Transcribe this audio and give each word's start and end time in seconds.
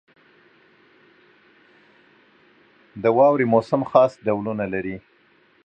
•د 3.03 3.05
واورې 3.17 3.45
موسم 3.53 3.81
خاص 3.91 4.11
ډولونه 4.25 4.65
لري. 4.73 4.97